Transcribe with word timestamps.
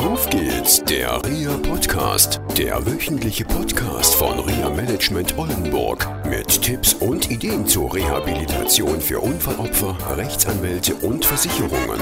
Auf 0.00 0.30
geht's, 0.30 0.82
der 0.84 1.22
RIA 1.26 1.58
Podcast, 1.58 2.40
der 2.56 2.86
wöchentliche 2.86 3.44
Podcast 3.44 4.14
von 4.14 4.38
RIA 4.38 4.70
Management 4.70 5.36
Oldenburg 5.36 6.08
mit 6.24 6.62
Tipps 6.62 6.94
und 6.94 7.30
Ideen 7.30 7.66
zur 7.66 7.94
Rehabilitation 7.94 8.98
für 8.98 9.20
Unfallopfer, 9.20 9.98
Rechtsanwälte 10.16 10.94
und 10.94 11.26
Versicherungen. 11.26 12.00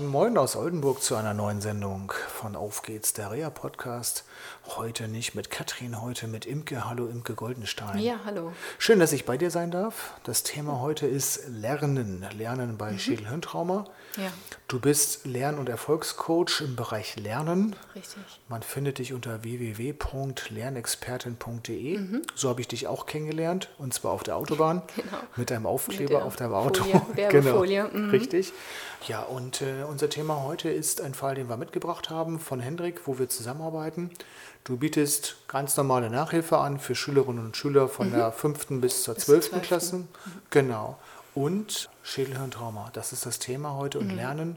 Moin 0.00 0.08
Moin 0.08 0.38
aus 0.38 0.56
Oldenburg 0.56 1.02
zu 1.02 1.14
einer 1.14 1.34
neuen 1.34 1.60
Sendung 1.60 2.10
von 2.28 2.56
Auf 2.56 2.80
geht's, 2.80 3.12
der 3.12 3.30
RIA 3.32 3.50
Podcast. 3.50 4.24
Heute 4.76 5.08
nicht 5.08 5.34
mit 5.34 5.50
Katrin, 5.50 6.00
heute 6.00 6.26
mit 6.26 6.46
Imke. 6.46 6.88
Hallo 6.88 7.06
Imke 7.06 7.34
Goldenstein. 7.34 7.98
Ja, 7.98 8.14
hallo. 8.24 8.52
Schön, 8.78 8.98
dass 8.98 9.12
ich 9.12 9.26
bei 9.26 9.36
dir 9.36 9.50
sein 9.50 9.70
darf. 9.70 10.14
Das 10.24 10.42
Thema 10.42 10.80
heute 10.80 11.06
ist 11.06 11.42
Lernen. 11.48 12.24
Lernen 12.38 12.78
bei 12.78 12.96
Schädelhirntrauma. 12.96 13.84
Ja, 14.16 14.32
Du 14.68 14.80
bist 14.80 15.26
Lern- 15.26 15.58
und 15.58 15.68
Erfolgscoach 15.68 16.62
im 16.62 16.76
Bereich 16.76 17.16
Lernen. 17.16 17.76
richtig. 17.94 18.22
Man 18.48 18.62
findet 18.62 18.96
dich 18.98 19.12
unter 19.12 19.42
www.lernexpertin.de. 19.42 22.00
So 22.34 22.48
habe 22.48 22.60
ich 22.62 22.68
dich 22.68 22.86
auch 22.86 23.04
kennengelernt 23.06 23.68
und 23.78 23.92
zwar 23.92 24.12
auf 24.12 24.22
der 24.22 24.36
Autobahn 24.36 24.80
Genau. 24.96 25.18
mit 25.36 25.50
deinem 25.50 25.66
Aufkleber 25.66 26.14
Mit 26.18 26.22
auf 26.22 26.36
deinem 26.36 26.54
Auto. 26.54 26.84
Folie, 26.84 27.02
Werbefolie, 27.14 27.88
mhm. 27.92 28.10
Richtig. 28.10 28.52
Ja, 29.08 29.22
und 29.22 29.62
äh, 29.62 29.82
unser 29.90 30.08
Thema 30.08 30.42
heute 30.44 30.70
ist 30.70 31.00
ein 31.00 31.14
Fall, 31.14 31.34
den 31.34 31.48
wir 31.48 31.56
mitgebracht 31.56 32.10
haben 32.10 32.38
von 32.38 32.60
Hendrik, 32.60 33.02
wo 33.06 33.18
wir 33.18 33.28
zusammenarbeiten. 33.28 34.10
Du 34.64 34.76
bietest 34.76 35.36
ganz 35.48 35.76
normale 35.76 36.10
Nachhilfe 36.10 36.58
an 36.58 36.78
für 36.78 36.94
Schülerinnen 36.94 37.44
und 37.44 37.56
Schüler 37.56 37.88
von 37.88 38.10
der 38.12 38.32
fünften 38.32 38.80
bis 38.80 39.02
zur 39.02 39.14
Mhm. 39.14 39.16
Bis 39.16 39.24
zur 39.26 39.34
zwölften 39.34 39.50
zwölften. 39.62 39.66
Klasse. 39.68 40.04
Genau. 40.50 40.98
Und 41.34 41.88
Schädelhirntrauma, 42.02 42.90
das 42.92 43.12
ist 43.12 43.26
das 43.26 43.38
Thema 43.38 43.74
heute 43.76 43.98
und 43.98 44.10
Lernen. 44.10 44.56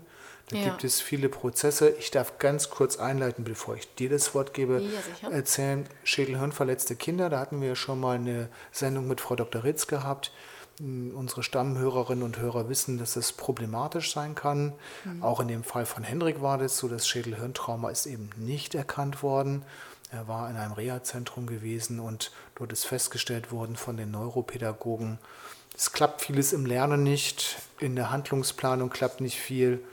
Da 0.50 0.58
Mhm. 0.58 0.64
Ja. 0.64 0.70
gibt 0.70 0.84
es 0.84 1.00
viele 1.02 1.30
Prozesse. 1.30 1.90
Ich 2.00 2.12
darf 2.12 2.38
ganz 2.38 2.70
kurz 2.70 2.98
einleiten, 2.98 3.44
bevor 3.44 3.76
ich 3.76 3.94
dir 3.96 4.10
das 4.10 4.36
Wort 4.36 4.54
gebe. 4.54 4.82
Ja. 5.22 5.30
Erzählen 5.30 5.86
Schädelhirnverletzte 6.04 6.96
Kinder. 6.96 7.30
Da 7.30 7.40
hatten 7.40 7.62
wir 7.62 7.76
schon 7.76 8.00
mal 8.00 8.16
eine 8.16 8.50
Sendung 8.72 9.08
mit 9.08 9.22
Frau 9.22 9.36
Dr. 9.36 9.64
Ritz 9.64 9.88
gehabt. 9.88 10.32
Mm, 10.80 11.12
Unsere 11.16 11.44
Stammhörerinnen 11.44 12.24
und 12.24 12.40
Hörer 12.40 12.70
wissen, 12.70 12.98
dass 12.98 13.16
es 13.16 13.34
problematisch 13.34 14.14
sein 14.14 14.36
kann. 14.36 14.74
Mhm. 15.06 15.24
Auch 15.24 15.40
in 15.40 15.48
dem 15.48 15.64
Fall 15.64 15.86
von 15.86 16.04
Hendrik 16.04 16.42
war 16.42 16.58
das 16.58 16.78
so, 16.78 16.88
das 16.88 17.08
Schädelhirntrauma 17.08 17.90
ist 17.90 18.06
eben 18.06 18.30
nicht 18.38 18.76
erkannt 18.76 19.24
worden. 19.24 19.64
Er 20.12 20.28
war 20.28 20.50
in 20.50 20.56
einem 20.56 20.74
Reha-Zentrum 20.74 21.48
gewesen 21.48 22.00
und 22.00 22.32
dort 22.56 22.72
ist 22.72 22.86
festgestellt 22.86 23.52
worden 23.52 23.76
von 23.76 23.98
den 23.98 24.12
Neuropädagogen, 24.12 25.18
es 25.76 25.92
klappt 25.92 26.22
vieles 26.22 26.54
im 26.54 26.66
Lernen 26.66 27.04
nicht, 27.04 27.58
in 27.80 27.96
der 27.96 28.12
Handlungsplanung 28.12 28.90
klappt 28.90 29.22
nicht 29.22 29.40
viel. 29.40 29.84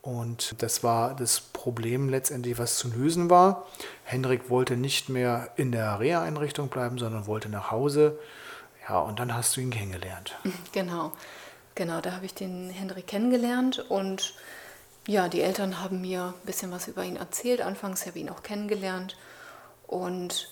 Und 0.00 0.54
das 0.62 0.82
war 0.82 1.14
das 1.14 1.40
Problem 1.40 2.08
letztendlich, 2.08 2.58
was 2.58 2.78
zu 2.78 2.88
lösen 2.88 3.28
war. 3.28 3.66
Hendrik 4.04 4.48
wollte 4.48 4.76
nicht 4.76 5.08
mehr 5.08 5.50
in 5.56 5.72
der 5.72 5.98
Reha-Einrichtung 5.98 6.68
bleiben, 6.68 6.96
sondern 6.96 7.26
wollte 7.26 7.48
nach 7.48 7.70
Hause. 7.70 8.18
Ja, 8.88 9.00
und 9.00 9.18
dann 9.18 9.34
hast 9.34 9.56
du 9.56 9.60
ihn 9.60 9.70
kennengelernt. 9.70 10.36
Genau. 10.72 11.12
Genau, 11.74 12.00
da 12.00 12.12
habe 12.12 12.24
ich 12.24 12.32
den 12.32 12.70
Hendrik 12.70 13.06
kennengelernt 13.06 13.84
und 13.90 14.34
ja, 15.06 15.28
die 15.28 15.42
Eltern 15.42 15.82
haben 15.82 16.00
mir 16.00 16.34
ein 16.34 16.46
bisschen 16.46 16.72
was 16.72 16.88
über 16.88 17.04
ihn 17.04 17.16
erzählt. 17.16 17.60
Anfangs 17.60 18.06
habe 18.06 18.18
ich 18.18 18.24
ihn 18.24 18.30
auch 18.30 18.42
kennengelernt 18.42 19.14
und 19.86 20.48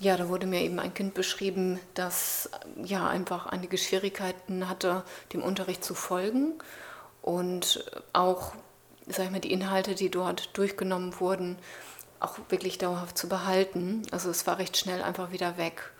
ja, 0.00 0.16
da 0.18 0.28
wurde 0.28 0.46
mir 0.46 0.60
eben 0.60 0.78
ein 0.78 0.92
Kind 0.92 1.14
beschrieben, 1.14 1.80
das 1.94 2.50
ja 2.84 3.08
einfach 3.08 3.46
einige 3.46 3.78
Schwierigkeiten 3.78 4.68
hatte, 4.68 5.04
dem 5.32 5.42
Unterricht 5.42 5.82
zu 5.82 5.94
folgen 5.94 6.52
und 7.22 7.90
auch, 8.12 8.52
sag 9.06 9.24
ich 9.24 9.30
mal, 9.30 9.40
die 9.40 9.52
Inhalte, 9.52 9.94
die 9.94 10.10
dort 10.10 10.56
durchgenommen 10.56 11.18
wurden, 11.18 11.58
auch 12.20 12.38
wirklich 12.50 12.76
dauerhaft 12.76 13.16
zu 13.16 13.28
behalten. 13.28 14.02
Also 14.10 14.28
es 14.28 14.46
war 14.46 14.58
recht 14.58 14.76
schnell 14.76 15.02
einfach 15.02 15.32
wieder 15.32 15.56
weg. 15.56 15.92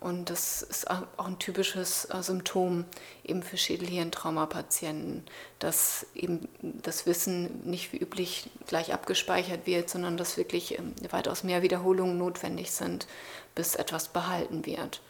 Und 0.00 0.30
das 0.30 0.62
ist 0.62 0.88
auch 0.90 1.02
ein 1.16 1.38
typisches 1.38 2.04
äh, 2.06 2.22
Symptom 2.22 2.84
eben 3.24 3.42
für 3.42 3.56
Schädelhirntraumapatienten, 3.56 5.24
dass 5.58 6.06
eben 6.14 6.48
das 6.62 7.04
Wissen 7.06 7.68
nicht 7.68 7.92
wie 7.92 7.98
üblich 7.98 8.48
gleich 8.66 8.92
abgespeichert 8.92 9.66
wird, 9.66 9.90
sondern 9.90 10.16
dass 10.16 10.36
wirklich 10.36 10.78
ähm, 10.78 10.94
weitaus 11.10 11.42
mehr 11.42 11.62
Wiederholungen 11.62 12.16
notwendig 12.16 12.70
sind, 12.70 13.08
bis 13.56 13.74
etwas 13.74 14.08
behalten 14.08 14.66
wird. 14.66 15.00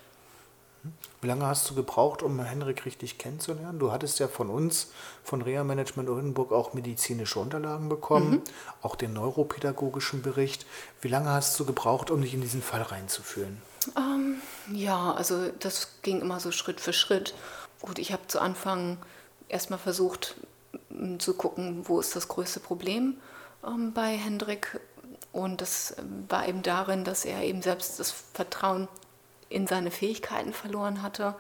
Wie 1.21 1.27
lange 1.27 1.47
hast 1.47 1.69
du 1.69 1.75
gebraucht, 1.75 2.23
um 2.23 2.41
Hendrik 2.41 2.87
richtig 2.87 3.19
kennenzulernen? 3.19 3.81
Du 3.81 3.91
hattest 3.91 4.21
ja 4.21 4.29
von 4.29 4.49
uns, 4.49 4.93
von 5.25 5.43
Reha 5.43 5.65
Management 5.65 6.09
Oldenburg, 6.09 6.53
auch 6.53 6.75
medizinische 6.75 7.41
Unterlagen 7.41 7.89
bekommen, 7.89 8.43
auch 8.83 8.95
den 8.95 9.15
neuropädagogischen 9.15 10.23
Bericht. 10.23 10.65
Wie 11.01 11.09
lange 11.09 11.31
hast 11.31 11.59
du 11.59 11.65
gebraucht, 11.67 12.11
um 12.11 12.23
dich 12.23 12.35
in 12.35 12.41
diesen 12.41 12.63
Fall 12.63 12.83
reinzufühlen? 12.83 13.61
Ähm, 13.97 14.41
ja, 14.73 15.13
also 15.13 15.49
das 15.59 16.01
ging 16.03 16.21
immer 16.21 16.41
so 16.41 16.53
Schritt 16.53 16.81
für 16.81 16.93
Schritt. 16.93 17.35
Gut, 17.81 17.99
ich 17.99 18.13
habe 18.13 18.27
zu 18.27 18.41
Anfang 18.41 18.99
erstmal 19.49 19.79
versucht 19.79 20.37
zu 21.19 21.35
gucken, 21.35 21.89
wo 21.89 22.01
ist 22.01 22.17
das 22.17 22.29
größte 22.29 22.61
Problem 22.61 23.17
ähm, 23.67 23.93
bei 23.93 24.17
Hendrik. 24.17 24.81
Und 25.33 25.61
das 25.61 25.97
war 26.29 26.49
eben 26.49 26.63
darin, 26.63 27.05
dass 27.05 27.25
er 27.25 27.43
eben 27.43 27.63
selbst 27.63 28.01
das 28.01 28.11
Vertrauen 28.11 28.89
in 29.49 29.67
seine 29.67 29.91
Fähigkeiten 29.91 30.53
verloren 30.53 31.03
hatte 31.03 31.35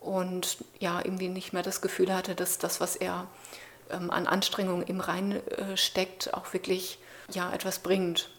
und 0.00 0.58
ja, 0.78 1.00
irgendwie 1.02 1.28
nicht 1.28 1.52
mehr 1.52 1.62
das 1.62 1.80
Gefühl 1.80 2.14
hatte, 2.14 2.34
dass 2.34 2.58
das, 2.58 2.80
was 2.80 2.96
er 2.96 3.26
ähm, 3.90 4.10
an 4.10 4.26
Anstrengungen 4.26 4.86
eben 4.86 5.00
reinsteckt, 5.00 6.32
auch 6.34 6.52
wirklich 6.52 6.98
ja, 7.32 7.52
etwas 7.52 7.80
bringt. 7.80 8.30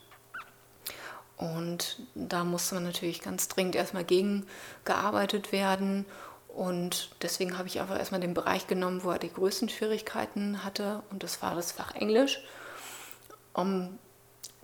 Und 1.38 2.00
da 2.16 2.44
musste 2.44 2.75
man 2.75 2.84
natürlich 2.84 3.22
ganz 3.22 3.48
dringend 3.48 3.75
erstmal 3.75 4.03
gegen 4.03 4.48
gearbeitet 4.86 5.52
werden. 5.52 6.06
Und 6.48 7.12
deswegen 7.22 7.58
habe 7.58 7.68
ich 7.68 7.80
einfach 7.80 7.98
erstmal 7.98 8.22
den 8.22 8.34
Bereich 8.34 8.66
genommen, 8.66 9.03
wo 9.03 9.12
er 9.12 9.20
die 9.20 9.31
größten 9.31 9.70
Schwierigkeiten 9.70 10.64
hatte. 10.64 11.03
Und 11.12 11.22
das 11.22 11.42
war 11.44 11.53
das 11.53 11.72
Fach 11.72 11.94
Englisch. 11.94 12.42
Um, 13.53 14.00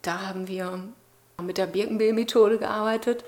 da 0.01 0.21
haben 0.27 0.47
wir 0.47 0.79
mit 1.41 1.57
der 1.59 1.67
Birkenbill-Methode 1.67 2.57
gearbeitet. 2.57 3.23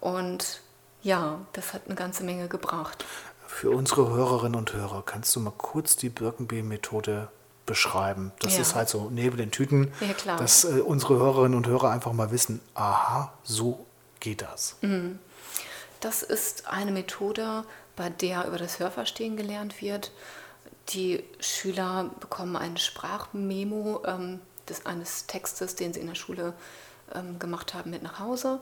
Und 0.00 0.60
ja, 1.02 1.40
das 1.54 1.72
hat 1.72 1.82
eine 1.86 1.94
ganze 1.94 2.24
Menge 2.24 2.48
gebracht. 2.48 3.04
Für 3.46 3.70
unsere 3.70 4.10
Hörerinnen 4.10 4.58
und 4.58 4.74
Hörer, 4.74 5.02
kannst 5.06 5.34
du 5.36 5.40
mal 5.40 5.52
kurz 5.56 5.96
die 5.96 6.10
Birkenbehl-Methode 6.10 7.28
beschreiben? 7.66 8.32
Das 8.40 8.54
Ja. 8.54 8.60
ist 8.62 8.74
halt 8.74 8.88
so 8.88 9.10
neben 9.10 9.36
den 9.36 9.50
Tüten, 9.50 9.92
Ja, 10.00 10.12
klar. 10.14 10.38
dass 10.38 10.64
äh, 10.64 10.80
unsere 10.80 11.16
Hörerinnen 11.18 11.56
und 11.56 11.66
Hörer 11.66 11.90
einfach 11.90 12.12
mal 12.12 12.30
wissen, 12.30 12.60
aha, 12.74 13.32
so 13.42 13.84
geht 14.20 14.42
das. 14.42 14.76
Mhm. 14.82 15.18
Das 16.00 16.22
ist 16.22 16.68
eine 16.68 16.90
Methode, 16.90 17.64
bei 17.96 18.10
der 18.10 18.46
über 18.46 18.58
das 18.58 18.78
Hörverstehen 18.78 19.36
gelernt 19.36 19.80
wird. 19.80 20.10
Die 20.90 21.24
Schüler 21.40 22.10
bekommen 22.20 22.56
ein 22.56 22.76
Sprachmemo 22.76 24.02
ähm, 24.06 24.40
des, 24.68 24.84
eines 24.86 25.26
Textes, 25.26 25.76
den 25.76 25.94
sie 25.94 26.00
in 26.00 26.06
der 26.08 26.14
Schule 26.14 26.52
ähm, 27.14 27.38
gemacht 27.38 27.72
haben, 27.74 27.90
mit 27.90 28.02
nach 28.02 28.18
Hause 28.18 28.60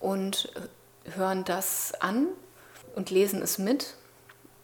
und 0.00 0.52
äh, 1.06 1.16
hören 1.16 1.44
das 1.44 1.92
an 2.00 2.26
und 2.96 3.10
lesen 3.10 3.40
es 3.42 3.56
mit. 3.58 3.94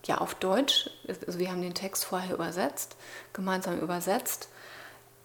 Ja, 0.07 0.19
auf 0.19 0.35
Deutsch. 0.35 0.91
Also 1.27 1.39
wir 1.39 1.51
haben 1.51 1.63
den 1.63 1.75
Text 1.75 2.05
vorher 2.05 2.35
übersetzt, 2.35 2.97
gemeinsam 3.33 3.79
übersetzt. 3.81 4.49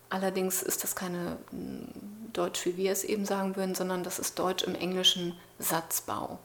Allerdings 0.10 0.62
ist 0.62 0.84
das 0.84 0.96
keine 0.96 1.38
mm, 1.52 2.34
Deutsch, 2.34 2.66
wie 2.66 2.78
wir 2.78 2.92
es 2.92 3.04
eben 3.04 3.26
sagen 3.26 3.56
würden, 3.56 3.76
sondern 3.76 4.04
das 4.04 4.20
ist 4.20 4.38
Deutsch 4.38 4.64
im 4.64 4.76
englischen 4.76 5.38
Satzbau. 5.60 6.40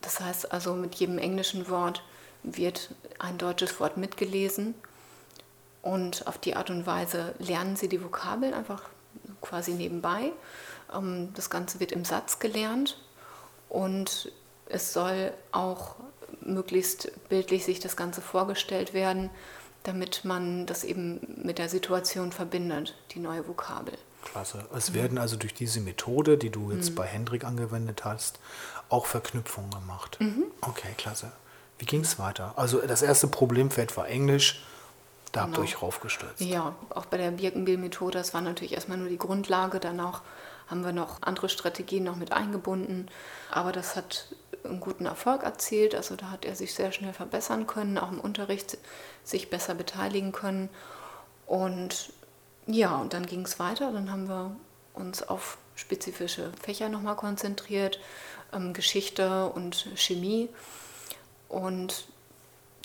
Das 0.00 0.20
heißt 0.20 0.52
also, 0.52 0.74
mit 0.74 0.94
jedem 0.94 1.18
englischen 1.18 1.68
Wort 1.68 2.02
wird 2.42 2.90
ein 3.18 3.36
deutsches 3.36 3.78
Wort 3.80 3.96
mitgelesen 3.96 4.74
und 5.82 6.26
auf 6.26 6.38
die 6.38 6.56
Art 6.56 6.70
und 6.70 6.86
Weise 6.86 7.34
lernen 7.38 7.76
sie 7.76 7.88
die 7.88 8.02
Vokabeln 8.02 8.54
einfach 8.54 8.82
quasi 9.40 9.72
nebenbei. 9.72 10.32
Ähm, 10.94 11.32
Das 11.34 11.50
Ganze 11.50 11.80
wird 11.80 11.92
im 11.92 12.04
Satz 12.04 12.38
gelernt 12.38 12.98
und 13.68 14.32
es 14.66 14.92
soll 14.92 15.32
auch 15.52 15.96
möglichst 16.42 17.10
bildlich 17.28 17.64
sich 17.64 17.80
das 17.80 17.96
Ganze 17.96 18.20
vorgestellt 18.20 18.94
werden, 18.94 19.30
damit 19.84 20.24
man 20.24 20.66
das 20.66 20.84
eben 20.84 21.20
mit 21.42 21.58
der 21.58 21.68
Situation 21.68 22.32
verbindet, 22.32 22.94
die 23.12 23.18
neue 23.18 23.46
Vokabel. 23.48 23.94
Klasse. 24.24 24.66
Es 24.76 24.92
werden 24.92 25.16
also 25.16 25.36
durch 25.36 25.54
diese 25.54 25.80
Methode, 25.80 26.36
die 26.36 26.50
du 26.50 26.60
Mhm. 26.60 26.76
jetzt 26.76 26.94
bei 26.94 27.06
Hendrik 27.06 27.44
angewendet 27.44 28.04
hast, 28.04 28.38
auch 28.90 29.06
Verknüpfungen 29.06 29.70
gemacht. 29.70 30.18
Mhm. 30.20 30.44
Okay, 30.60 30.92
klasse. 30.98 31.32
Wie 31.78 31.86
ging 31.86 32.02
es 32.02 32.18
weiter? 32.18 32.52
Also 32.56 32.80
das 32.86 33.00
erste 33.00 33.28
Problemfeld 33.28 33.96
war 33.96 34.06
Englisch, 34.08 34.62
da 35.32 35.42
habt 35.42 35.52
ihr 35.52 35.54
Genau. 35.54 35.64
euch 35.64 35.80
raufgestürzt. 35.80 36.40
Ja, 36.42 36.74
auch 36.90 37.06
bei 37.06 37.16
der 37.16 37.30
Birkenbill-Methode, 37.30 38.18
das 38.18 38.34
war 38.34 38.42
natürlich 38.42 38.74
erstmal 38.74 38.98
nur 38.98 39.08
die 39.08 39.16
Grundlage. 39.16 39.80
Danach 39.80 40.20
haben 40.68 40.84
wir 40.84 40.92
noch 40.92 41.22
andere 41.22 41.48
Strategien 41.48 42.04
noch 42.04 42.16
mit 42.16 42.32
eingebunden. 42.32 43.08
Aber 43.50 43.72
das 43.72 43.96
hat 43.96 44.26
einen 44.64 44.80
guten 44.80 45.06
Erfolg 45.06 45.42
erzielt. 45.42 45.94
Also 45.94 46.16
da 46.16 46.30
hat 46.30 46.44
er 46.44 46.54
sich 46.54 46.74
sehr 46.74 46.92
schnell 46.92 47.12
verbessern 47.12 47.66
können, 47.66 47.98
auch 47.98 48.10
im 48.10 48.20
Unterricht 48.20 48.78
sich 49.24 49.50
besser 49.50 49.74
beteiligen 49.74 50.32
können. 50.32 50.68
Und 51.46 52.12
ja, 52.66 52.96
und 52.96 53.12
dann 53.12 53.26
ging 53.26 53.42
es 53.42 53.58
weiter. 53.58 53.92
Dann 53.92 54.10
haben 54.10 54.28
wir 54.28 54.56
uns 54.94 55.22
auf 55.22 55.58
spezifische 55.74 56.52
Fächer 56.62 56.88
nochmal 56.88 57.16
konzentriert, 57.16 57.98
ähm, 58.52 58.72
Geschichte 58.72 59.46
und 59.46 59.88
Chemie. 59.96 60.48
Und 61.48 62.06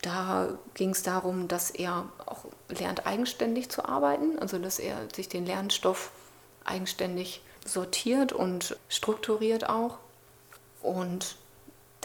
da 0.01 0.49
ging 0.73 0.91
es 0.91 1.03
darum, 1.03 1.47
dass 1.47 1.71
er 1.71 2.05
auch 2.25 2.45
lernt, 2.69 3.05
eigenständig 3.05 3.69
zu 3.69 3.85
arbeiten, 3.85 4.39
also 4.39 4.59
dass 4.59 4.79
er 4.79 5.07
sich 5.13 5.29
den 5.29 5.45
Lernstoff 5.45 6.11
eigenständig 6.63 7.41
sortiert 7.65 8.31
und 8.31 8.77
strukturiert 8.89 9.69
auch. 9.69 9.97
Und 10.81 11.37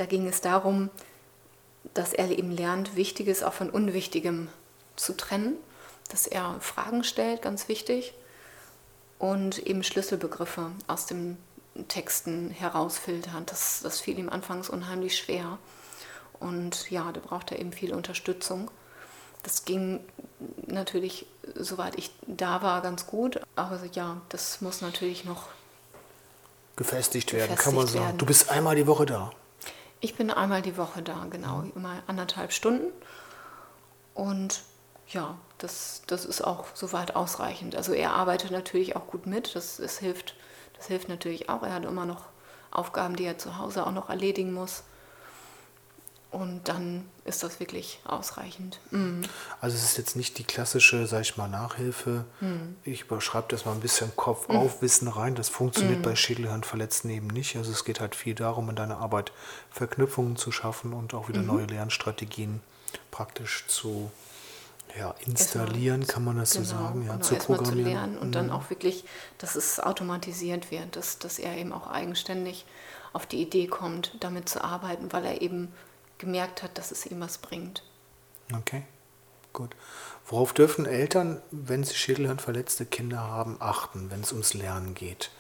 da 0.01 0.07
ging 0.07 0.27
es 0.27 0.41
darum, 0.41 0.89
dass 1.93 2.15
er 2.15 2.31
eben 2.31 2.51
lernt, 2.51 2.97
Wichtiges 2.97 3.43
auch 3.43 3.53
von 3.53 3.69
Unwichtigem 3.69 4.49
zu 4.97 5.15
trennen, 5.15 5.57
dass 6.09 6.27
er 6.27 6.57
Fragen 6.61 7.05
stellt, 7.05 7.43
ganz 7.43 7.69
wichtig, 7.69 8.15
und 9.19 9.59
eben 9.59 9.85
Schlüsselbegriffe 9.85 10.71
aus 10.87 11.05
den 11.05 11.37
Texten 11.89 12.51
herausfiltert. 12.51 13.51
Das, 13.51 13.81
das 13.83 14.01
fiel 14.01 14.19
ihm 14.19 14.31
anfangs 14.31 14.71
unheimlich 14.71 15.19
schwer. 15.19 15.59
Und 16.39 16.91
ja, 16.91 17.13
da 17.13 17.21
braucht 17.21 17.53
er 17.53 17.59
eben 17.59 17.73
viel 17.75 17.93
Unterstützung. 17.93 18.71
Das 19.43 19.67
ging 19.67 20.01
natürlich, 20.67 21.27
soweit 21.55 21.99
ich 21.99 22.11
da 22.27 22.63
war, 22.63 22.81
ganz 22.81 23.07
gut. 23.07 23.39
Aber 23.55 23.79
ja, 23.93 24.23
das 24.31 24.63
muss 24.63 24.81
natürlich 24.81 25.27
noch 25.27 25.49
gefestigt 26.77 27.35
werden, 27.35 27.51
gefestigt 27.51 27.65
kann 27.65 27.75
man 27.75 27.87
sagen. 27.87 28.05
Werden. 28.07 28.19
Du 28.19 28.25
bist 28.25 28.49
einmal 28.49 28.77
die 28.77 28.87
Woche 28.87 29.05
da. 29.05 29.33
Ich 30.01 30.15
bin 30.15 30.31
einmal 30.31 30.63
die 30.63 30.77
Woche 30.77 31.03
da, 31.03 31.27
genau, 31.31 31.59
mhm. 31.59 31.73
immer 31.77 32.03
anderthalb 32.07 32.53
Stunden. 32.53 32.93
Und 34.15 34.63
ja, 35.09 35.37
das, 35.59 36.03
das 36.07 36.25
ist 36.25 36.43
auch 36.43 36.67
soweit 36.75 37.17
ausreichend. 37.17 37.77
Also 37.77 37.93
er 37.93 38.13
arbeitet 38.13 38.51
natürlich 38.51 38.97
auch 38.97 39.07
gut 39.07 39.27
mit, 39.27 39.55
das, 39.55 39.77
das, 39.77 39.99
hilft, 39.99 40.35
das 40.77 40.87
hilft 40.87 41.09
natürlich 41.09 41.49
auch. 41.49 41.63
Er 41.63 41.75
hat 41.75 41.85
immer 41.85 42.07
noch 42.07 42.27
Aufgaben, 42.71 43.17
die 43.17 43.25
er 43.25 43.39
zu 43.39 43.59
Hause 43.59 43.87
auch 43.87 43.93
noch 43.93 44.09
erledigen 44.09 44.53
muss. 44.53 44.85
Und 46.31 46.69
dann 46.69 47.09
ist 47.25 47.43
das 47.43 47.59
wirklich 47.59 47.99
ausreichend. 48.05 48.79
Mhm. 48.93 49.23
Also 49.61 49.77
es 49.77 49.83
ist 49.83 49.99
jetzt 49.99 50.15
nicht 50.15 50.39
die 50.39 50.45
klassische, 50.45 51.07
sag 51.09 51.23
ich 51.23 51.37
mal, 51.37 51.49
Nachhilfe. 51.49 52.25
Mhm. 52.41 52.77
Ich 52.85 53.03
überschreibe 53.03 53.47
das 53.49 53.65
mal 53.65 53.73
ein 53.73 53.81
bisschen 53.81 54.15
Kopf 54.15 54.49
mhm. 54.49 54.57
auf, 54.57 54.81
Wissen 54.81 55.09
rein. 55.09 55.35
Das 55.35 55.49
funktioniert 55.49 55.99
mhm. 55.99 56.03
bei 56.03 56.15
Schädelhirnverletzten 56.15 57.11
eben 57.11 57.27
nicht. 57.27 57.57
Also 57.57 57.73
es 57.73 57.85
geht 57.85 57.99
halt 58.01 58.15
viel 58.15 58.37
darum, 58.37 58.71
in 58.71 58.77
deiner 58.77 58.99
Arbeit 58.99 59.33
Verknüpfungen 59.71 60.37
zu 60.37 60.53
schaffen 60.53 60.93
und 60.93 61.15
auch 61.15 61.29
wieder 61.29 61.41
mhm. 61.41 61.49
neue 61.49 61.67
Lernstrategien 61.67 62.61
praktisch 63.11 63.65
zu 63.67 64.13
ja, 64.99 65.15
installieren, 65.27 66.07
kann 66.07 66.25
man 66.25 66.37
das 66.37 66.53
genau, 66.53 66.65
so 66.65 66.77
sagen, 66.77 67.07
ja, 67.07 67.13
genau, 67.13 67.25
zu 67.25 67.35
programmieren. 67.37 67.85
Zu 67.85 67.91
lernen 67.91 68.19
und 68.19 68.29
mhm. 68.29 68.33
dann 68.33 68.51
auch 68.51 68.71
wirklich, 68.71 69.05
dass 69.39 69.57
es 69.57 69.81
automatisiert 69.81 70.71
wird, 70.71 70.97
dass, 70.97 71.19
dass 71.19 71.39
er 71.39 71.57
eben 71.57 71.73
auch 71.73 71.89
eigenständig 71.89 72.65
auf 73.13 73.27
die 73.27 73.43
Idee 73.43 73.67
kommt, 73.67 74.17
damit 74.21 74.49
zu 74.49 74.63
arbeiten, 74.63 75.13
weil 75.13 75.25
er 75.25 75.43
eben 75.43 75.73
gemerkt 76.21 76.63
hat, 76.63 76.79
dass 76.79 76.93
es 76.93 77.07
ihm 77.07 77.21
was 77.21 77.39
bringt. 77.39 77.83
Okay, 78.55 78.85
gut. 79.53 79.75
Worauf 80.27 80.53
dürfen 80.53 80.87
Eltern, 80.87 81.43
wenn 81.51 81.83
sie 81.83 81.95
schädelhirnverletzte 81.95 82.87
Kinder 82.87 83.19
haben, 83.21 83.57
achten, 83.59 84.11
wenn 84.11 84.21
es 84.21 84.33
ums 84.33 84.55
Lernen 84.55 84.95
geht? 84.95 85.31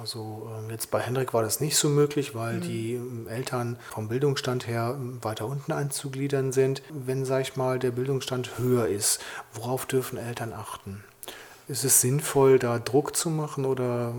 Also 0.00 0.48
ähm, 0.56 0.70
jetzt 0.70 0.90
bei 0.90 1.00
Hendrik 1.00 1.34
war 1.34 1.42
das 1.42 1.60
nicht 1.60 1.76
so 1.76 1.88
möglich, 1.88 2.34
weil 2.34 2.56
mhm. 2.56 2.60
die 2.60 2.94
ähm, 2.94 3.26
Eltern 3.28 3.78
vom 3.90 4.08
Bildungsstand 4.08 4.66
her 4.66 4.94
ähm, 4.94 5.18
weiter 5.22 5.46
unten 5.46 5.72
einzugliedern 5.72 6.52
sind. 6.52 6.82
Wenn, 6.90 7.24
sag 7.24 7.42
ich 7.42 7.56
mal, 7.56 7.78
der 7.78 7.90
Bildungsstand 7.90 8.58
höher 8.58 8.86
ist, 8.86 9.20
worauf 9.54 9.86
dürfen 9.86 10.18
Eltern 10.18 10.52
achten? 10.52 11.02
Ist 11.66 11.84
es 11.84 12.00
sinnvoll, 12.00 12.58
da 12.58 12.78
Druck 12.78 13.16
zu 13.16 13.28
machen 13.28 13.66
oder 13.66 14.14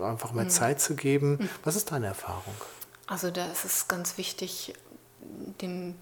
einfach 0.00 0.32
mehr 0.32 0.44
mhm. 0.44 0.50
Zeit 0.50 0.80
zu 0.80 0.94
geben? 0.94 1.38
Mhm. 1.40 1.48
Was 1.64 1.76
ist 1.76 1.90
deine 1.90 2.06
Erfahrung? 2.06 2.54
Also 3.06 3.30
da 3.30 3.46
ist 3.46 3.64
es 3.64 3.88
ganz 3.88 4.16
wichtig, 4.16 4.74
dem 5.60 5.94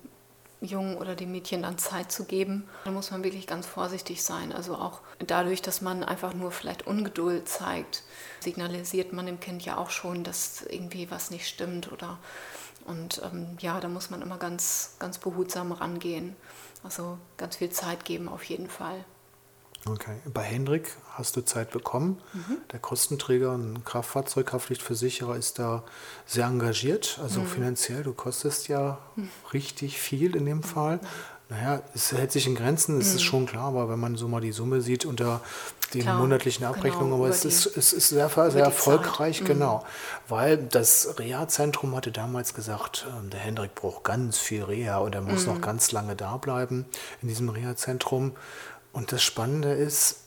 Jungen 0.61 0.97
oder 0.97 1.17
dem 1.17 1.33
Mädchen 1.33 1.63
dann 1.63 1.77
Zeit 1.77 2.13
zu 2.13 2.25
geben. 2.25 2.69
Da 2.85 2.93
muss 2.93 3.11
man 3.11 3.25
wirklich 3.25 3.47
ganz 3.47 3.67
vorsichtig 3.67 4.23
sein. 4.23 4.53
Also 4.53 4.77
auch 4.77 5.01
dadurch, 5.19 5.61
dass 5.61 5.81
man 5.81 6.05
einfach 6.05 6.35
nur 6.35 6.53
vielleicht 6.53 6.87
Ungeduld 6.87 7.49
zeigt, 7.49 8.05
signalisiert 8.41 9.13
man 9.13 9.27
dem 9.27 9.41
Kind 9.41 9.65
ja 9.65 9.77
auch 9.77 9.91
schon, 9.91 10.23
dass 10.23 10.63
irgendwie 10.63 11.11
was 11.11 11.31
nicht 11.31 11.49
stimmt 11.49 11.91
oder 11.91 12.19
und 12.85 13.23
ähm, 13.25 13.57
ja, 13.61 13.81
da 13.81 13.89
muss 13.89 14.11
man 14.11 14.23
immer 14.23 14.39
ganz, 14.39 14.97
ganz 14.99 15.19
behutsam 15.19 15.73
rangehen. 15.73 16.35
Also 16.83 17.19
ganz 17.37 17.57
viel 17.57 17.71
Zeit 17.71 18.05
geben 18.05 18.29
auf 18.29 18.43
jeden 18.45 18.69
Fall. 18.69 19.05
Okay. 19.85 20.17
Bei 20.33 20.43
Hendrik 20.43 20.97
hast 21.11 21.37
du 21.37 21.41
Zeit 21.41 21.71
bekommen. 21.71 22.21
Mhm. 22.33 22.59
Der 22.71 22.79
Kostenträger, 22.79 23.53
ein 23.53 23.85
Kraftfahrzeughaftpflichtversicherer, 23.85 25.37
ist 25.37 25.59
da 25.59 25.83
sehr 26.25 26.47
engagiert, 26.47 27.19
also 27.23 27.41
mhm. 27.41 27.47
finanziell. 27.47 28.03
Du 28.05 28.13
kostest 28.13 28.69
ja 28.69 28.99
mhm. 29.17 29.29
richtig 29.53 29.99
viel 29.99 30.37
in 30.37 30.47
dem 30.47 30.59
mhm. 30.59 30.63
Fall. 30.63 31.01
Naja, 31.49 31.83
es 31.95 32.13
hält 32.13 32.33
sich 32.33 32.47
in 32.47 32.55
Grenzen, 32.55 32.99
das 32.99 33.09
ist 33.09 33.15
mhm. 33.15 33.27
schon 33.27 33.47
klar, 33.47 33.65
aber 33.65 33.89
wenn 33.91 33.99
man 33.99 34.17
so 34.17 34.27
mal 34.27 34.41
die 34.41 34.53
Summe 34.53 34.81
sieht 34.81 35.05
unter 35.05 35.43
den 35.93 36.03
klar, 36.03 36.19
monatlichen 36.19 36.63
genau, 36.63 36.75
Abrechnungen, 36.75 37.11
genau, 37.11 37.25
aber 37.25 37.29
es 37.29 37.45
ist, 37.45 37.67
es 37.77 37.93
ist 37.93 38.09
sehr, 38.09 38.31
sehr 38.31 38.65
erfolgreich, 38.65 39.39
Zeit. 39.39 39.49
genau. 39.49 39.85
Weil 40.29 40.57
das 40.57 41.19
Reha-Zentrum 41.19 41.95
hatte 41.95 42.11
damals 42.11 42.55
gesagt, 42.55 43.07
äh, 43.07 43.29
der 43.29 43.41
Hendrik 43.41 43.75
braucht 43.75 44.05
ganz 44.05 44.39
viel 44.39 44.63
Reha 44.63 44.99
und 44.99 45.15
er 45.15 45.21
muss 45.21 45.47
noch 45.47 45.61
ganz 45.61 45.93
lange 45.93 46.17
da 46.17 46.39
bleiben 46.39 46.87
in 47.21 47.29
diesem 47.29 47.51
Reha-Zentrum. 47.51 48.33
Und 48.93 49.13
das 49.13 49.23
Spannende 49.23 49.73
ist, 49.73 50.23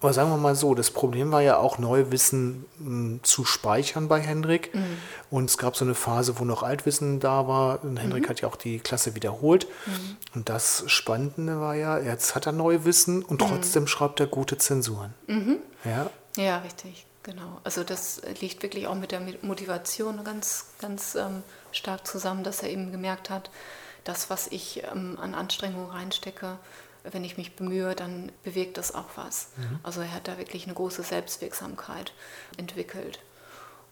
oder 0.00 0.12
sagen 0.12 0.30
wir 0.30 0.36
mal 0.36 0.54
so, 0.54 0.74
das 0.74 0.92
Problem 0.92 1.32
war 1.32 1.42
ja 1.42 1.56
auch 1.56 1.78
Neuwissen 1.78 2.66
mh, 2.78 2.86
hm, 2.86 3.20
zu 3.24 3.44
speichern 3.44 4.06
bei 4.06 4.20
Hendrik. 4.20 4.72
Mhm. 4.74 4.98
Und 5.30 5.50
es 5.50 5.58
gab 5.58 5.76
so 5.76 5.84
eine 5.84 5.94
Phase, 5.94 6.38
wo 6.38 6.44
noch 6.44 6.62
Altwissen 6.62 7.18
da 7.18 7.48
war. 7.48 7.82
Und 7.82 7.96
Hendrik 7.96 8.24
mhm. 8.24 8.28
hat 8.28 8.40
ja 8.40 8.48
auch 8.48 8.56
die 8.56 8.78
Klasse 8.78 9.16
wiederholt. 9.16 9.66
Mhm. 9.86 10.16
Und 10.36 10.48
das 10.48 10.84
Spannende 10.86 11.60
war 11.60 11.74
ja, 11.74 11.98
jetzt 11.98 12.36
hat 12.36 12.46
er 12.46 12.52
Neuwissen 12.52 13.24
und 13.24 13.42
mhm. 13.42 13.46
trotzdem 13.48 13.86
schreibt 13.88 14.20
er 14.20 14.28
gute 14.28 14.56
Zensuren. 14.56 15.14
Mhm. 15.26 15.56
Ja? 15.84 16.10
ja, 16.36 16.58
richtig, 16.58 17.06
genau. 17.24 17.60
Also 17.64 17.82
das 17.82 18.22
liegt 18.40 18.62
wirklich 18.62 18.86
auch 18.86 18.94
mit 18.94 19.10
der 19.10 19.20
Motivation 19.42 20.22
ganz, 20.22 20.66
ganz 20.80 21.16
ähm, 21.16 21.42
stark 21.72 22.06
zusammen, 22.06 22.44
dass 22.44 22.62
er 22.62 22.70
eben 22.70 22.92
gemerkt 22.92 23.30
hat, 23.30 23.50
das, 24.04 24.30
was 24.30 24.46
ich 24.46 24.84
ähm, 24.84 25.18
an 25.20 25.34
Anstrengungen 25.34 25.90
reinstecke, 25.90 26.58
wenn 27.12 27.24
ich 27.24 27.36
mich 27.36 27.56
bemühe, 27.56 27.94
dann 27.94 28.32
bewegt 28.42 28.78
das 28.78 28.94
auch 28.94 29.08
was. 29.16 29.48
Mhm. 29.56 29.80
Also 29.82 30.00
er 30.00 30.12
hat 30.12 30.28
da 30.28 30.38
wirklich 30.38 30.64
eine 30.64 30.74
große 30.74 31.02
Selbstwirksamkeit 31.02 32.12
entwickelt. 32.56 33.20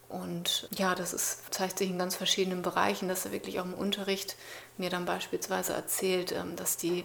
Und 0.09 0.69
ja, 0.77 0.95
das 0.95 1.13
ist, 1.13 1.53
zeigt 1.53 1.79
sich 1.79 1.91
in 1.91 1.99
ganz 1.99 2.15
verschiedenen 2.15 2.63
Bereichen, 2.63 3.09
dass 3.09 3.25
er 3.25 3.33
wirklich 3.33 3.59
auch 3.59 3.65
im 3.65 3.75
Unterricht 3.75 4.37
mir 4.77 4.91
dann 4.91 5.05
beispielsweise 5.05 5.73
erzählt, 5.73 6.33
ähm, 6.33 6.55
dass 6.57 6.77
die 6.77 7.05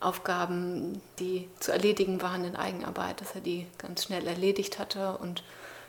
Aufgaben, 0.00 1.02
die 1.18 1.50
zu 1.60 1.72
erledigen 1.72 2.22
waren 2.22 2.44
in 2.44 2.56
Eigenarbeit, 2.56 3.20
dass 3.20 3.34
er 3.34 3.42
die 3.42 3.66
ganz 3.76 4.04
schnell 4.04 4.26
erledigt 4.26 4.78
hatte 4.78 5.18
und 5.18 5.44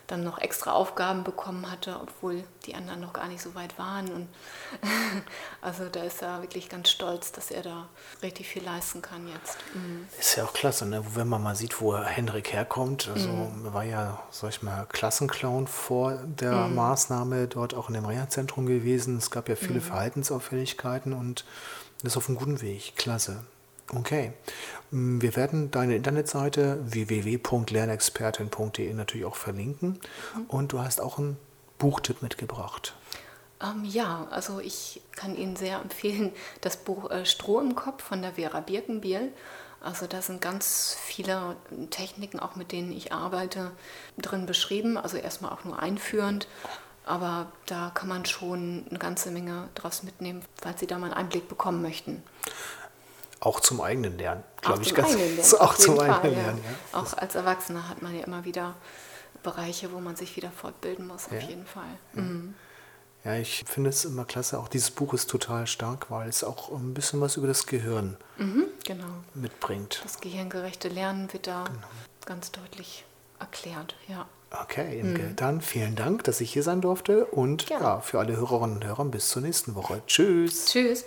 dann 0.06 0.24
noch 0.24 0.38
extra 0.38 0.72
Aufgaben 0.72 1.24
bekommen 1.24 1.70
hatte, 1.70 1.98
obwohl 2.00 2.44
die 2.66 2.74
anderen 2.74 3.00
noch 3.00 3.12
gar 3.12 3.28
nicht 3.28 3.42
so 3.42 3.54
weit 3.54 3.78
waren. 3.78 4.10
Und 4.12 4.28
also 5.60 5.88
da 5.88 6.02
ist 6.02 6.22
er 6.22 6.42
wirklich 6.42 6.68
ganz 6.68 6.90
stolz, 6.90 7.32
dass 7.32 7.50
er 7.50 7.62
da 7.62 7.88
richtig 8.22 8.48
viel 8.48 8.62
leisten 8.62 9.02
kann 9.02 9.26
jetzt. 9.28 9.58
Mhm. 9.74 10.06
Ist 10.18 10.36
ja 10.36 10.44
auch 10.44 10.52
klasse, 10.52 10.86
ne? 10.86 11.02
wenn 11.14 11.28
man 11.28 11.42
mal 11.42 11.56
sieht, 11.56 11.80
wo 11.80 11.96
Hendrik 11.96 12.52
herkommt. 12.52 13.08
Also 13.08 13.28
mhm. 13.28 13.72
war 13.72 13.84
ja, 13.84 14.22
sag 14.30 14.50
ich 14.50 14.62
mal, 14.62 14.86
Klassenclown 14.86 15.66
vor 15.66 16.14
der 16.24 16.52
mhm. 16.52 16.74
Maßnahme 16.74 17.48
dort 17.48 17.74
auch 17.74 17.88
in 17.88 17.94
dem 17.94 18.04
Reha-Zentrum 18.04 18.66
gewesen. 18.66 19.18
Es 19.18 19.30
gab 19.30 19.48
ja 19.48 19.56
viele 19.56 19.80
mhm. 19.80 19.84
Verhaltensauffälligkeiten 19.84 21.12
und 21.12 21.44
ist 22.02 22.16
auf 22.16 22.28
einem 22.28 22.38
guten 22.38 22.60
Weg. 22.60 22.96
Klasse. 22.96 23.44
Okay. 23.94 24.32
Mm, 24.92 25.20
wir 25.20 25.34
werden 25.34 25.72
deine 25.72 25.96
Internetseite 25.96 26.78
www.lernexpertin.de 26.84 28.94
natürlich 28.94 29.26
auch 29.26 29.36
verlinken. 29.36 29.98
Und 30.46 30.72
du 30.72 30.78
hast 30.78 31.00
auch 31.00 31.18
einen 31.18 31.36
Buchtipp 31.78 32.22
mitgebracht. 32.22 32.94
Ähm, 33.60 33.84
ja, 33.84 34.28
also 34.30 34.60
ich 34.60 35.02
kann 35.12 35.36
Ihnen 35.36 35.56
sehr 35.56 35.80
empfehlen 35.80 36.30
das 36.60 36.76
Buch 36.76 37.10
äh, 37.10 37.26
Stroh 37.26 37.58
im 37.60 37.74
Kopf 37.74 38.04
von 38.04 38.22
der 38.22 38.34
Vera 38.34 38.60
Birkenbiel. 38.60 39.32
Also 39.80 40.06
da 40.06 40.22
sind 40.22 40.40
ganz 40.40 40.96
viele 41.00 41.56
Techniken, 41.90 42.38
auch 42.38 42.54
mit 42.54 42.70
denen 42.70 42.92
ich 42.92 43.12
arbeite, 43.12 43.72
drin 44.16 44.46
beschrieben. 44.46 44.96
Also 44.96 45.16
erstmal 45.16 45.50
auch 45.50 45.64
nur 45.64 45.80
einführend. 45.80 46.46
Aber 47.04 47.50
da 47.66 47.90
kann 47.92 48.08
man 48.08 48.24
schon 48.24 48.86
eine 48.88 49.00
ganze 49.00 49.32
Menge 49.32 49.68
draus 49.74 50.04
mitnehmen, 50.04 50.44
falls 50.60 50.78
Sie 50.78 50.86
da 50.86 50.98
mal 50.98 51.06
einen 51.06 51.14
Einblick 51.14 51.48
bekommen 51.48 51.82
möchten. 51.82 52.22
Auch 53.44 53.58
zum 53.58 53.80
eigenen 53.80 54.18
Lernen, 54.18 54.44
glaube 54.60 54.82
ich. 54.82 54.94
Ganz, 54.94 55.14
Lernen, 55.14 55.40
auch 55.58 55.74
zum 55.74 55.96
Fall, 55.96 56.10
eigenen 56.10 56.36
ja. 56.36 56.42
Lernen. 56.44 56.64
Ja. 56.92 57.00
Auch 57.00 57.12
als 57.14 57.34
Erwachsener 57.34 57.88
hat 57.88 58.00
man 58.00 58.16
ja 58.16 58.24
immer 58.24 58.44
wieder 58.44 58.76
Bereiche, 59.42 59.90
wo 59.92 59.98
man 59.98 60.14
sich 60.14 60.36
wieder 60.36 60.52
fortbilden 60.52 61.08
muss, 61.08 61.26
auf 61.26 61.42
jeden 61.42 61.66
Fall. 61.66 61.98
Mhm. 62.12 62.54
Ja, 63.24 63.34
ich 63.34 63.64
finde 63.66 63.90
es 63.90 64.04
immer 64.04 64.24
klasse. 64.24 64.60
Auch 64.60 64.68
dieses 64.68 64.92
Buch 64.92 65.12
ist 65.12 65.28
total 65.28 65.66
stark, 65.66 66.08
weil 66.08 66.28
es 66.28 66.44
auch 66.44 66.70
ein 66.70 66.94
bisschen 66.94 67.20
was 67.20 67.36
über 67.36 67.48
das 67.48 67.66
Gehirn 67.66 68.16
Mhm, 68.36 68.66
genau. 68.84 69.06
mitbringt. 69.34 70.00
Das 70.04 70.20
gehirngerechte 70.20 70.88
Lernen 70.88 71.32
wird 71.32 71.48
da 71.48 71.64
ganz 72.24 72.52
deutlich 72.52 73.04
erklärt. 73.40 73.96
Ja. 74.06 74.26
Okay, 74.62 75.00
Imke, 75.00 75.32
dann 75.34 75.62
vielen 75.62 75.96
Dank, 75.96 76.24
dass 76.24 76.40
ich 76.40 76.52
hier 76.52 76.62
sein 76.62 76.80
durfte 76.80 77.24
und 77.26 77.68
ja, 77.70 78.00
für 78.00 78.18
alle 78.20 78.36
Hörerinnen 78.36 78.76
und 78.76 78.84
Hörer 78.84 79.04
bis 79.06 79.30
zur 79.30 79.42
nächsten 79.42 79.74
Woche. 79.74 80.02
Tschüss. 80.06 80.66
Tschüss. 80.66 81.06